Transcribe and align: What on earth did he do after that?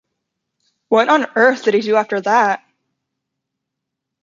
What 0.89 1.09
on 1.09 1.27
earth 1.35 1.61
did 1.63 1.75
he 1.75 1.81
do 1.81 1.95
after 1.95 2.19
that? 2.21 2.65